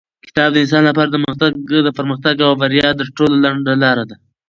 کتاب 0.25 0.49
د 0.53 0.57
انسان 0.63 0.83
لپاره 0.89 1.09
د 1.85 1.89
پرمختګ 1.97 2.35
او 2.47 2.51
بریا 2.61 2.89
تر 2.99 3.07
ټولو 3.17 3.35
لنډه 3.43 3.73
لاره 3.83 4.03
ده. 4.09 4.15